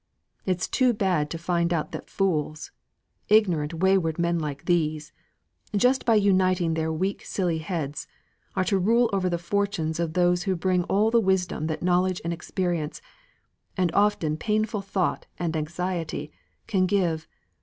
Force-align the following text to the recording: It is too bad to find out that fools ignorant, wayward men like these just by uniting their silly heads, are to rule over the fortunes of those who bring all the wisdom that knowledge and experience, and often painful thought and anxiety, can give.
It 0.47 0.57
is 0.59 0.67
too 0.67 0.93
bad 0.93 1.29
to 1.29 1.37
find 1.37 1.71
out 1.71 1.91
that 1.91 2.09
fools 2.09 2.71
ignorant, 3.29 3.75
wayward 3.75 4.17
men 4.17 4.39
like 4.39 4.65
these 4.65 5.11
just 5.75 6.05
by 6.05 6.15
uniting 6.15 6.73
their 6.73 6.91
silly 7.19 7.59
heads, 7.59 8.07
are 8.55 8.63
to 8.63 8.79
rule 8.79 9.11
over 9.13 9.29
the 9.29 9.37
fortunes 9.37 9.99
of 9.99 10.13
those 10.13 10.41
who 10.41 10.55
bring 10.55 10.85
all 10.85 11.11
the 11.11 11.21
wisdom 11.21 11.67
that 11.67 11.83
knowledge 11.83 12.19
and 12.23 12.33
experience, 12.33 12.99
and 13.77 13.93
often 13.93 14.37
painful 14.37 14.81
thought 14.81 15.27
and 15.37 15.55
anxiety, 15.55 16.31
can 16.65 16.87
give. 16.87 17.27